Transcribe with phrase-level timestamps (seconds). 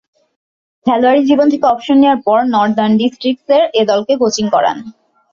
[0.85, 4.77] খেলোয়াড়ী জীবন থেকে অবসর নেয়ার পর নর্দার্ন ডিস্ট্রিক্টসের এ-দলকে কোচিং করান।